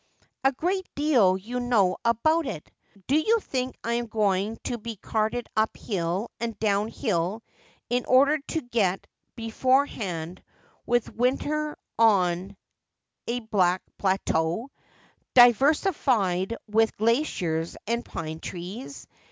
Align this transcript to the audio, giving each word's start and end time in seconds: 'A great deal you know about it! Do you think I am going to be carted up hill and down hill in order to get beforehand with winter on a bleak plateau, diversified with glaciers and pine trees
'A 0.43 0.51
great 0.51 0.87
deal 0.95 1.37
you 1.37 1.59
know 1.59 1.95
about 2.03 2.47
it! 2.47 2.71
Do 3.05 3.15
you 3.15 3.39
think 3.39 3.75
I 3.83 3.93
am 3.93 4.07
going 4.07 4.57
to 4.63 4.79
be 4.79 4.95
carted 4.95 5.47
up 5.55 5.77
hill 5.77 6.31
and 6.39 6.57
down 6.57 6.87
hill 6.87 7.43
in 7.87 8.05
order 8.05 8.39
to 8.47 8.61
get 8.61 9.05
beforehand 9.35 10.41
with 10.87 11.13
winter 11.13 11.77
on 11.99 12.57
a 13.27 13.41
bleak 13.41 13.81
plateau, 13.99 14.71
diversified 15.35 16.57
with 16.67 16.97
glaciers 16.97 17.77
and 17.85 18.03
pine 18.03 18.39
trees 18.39 19.05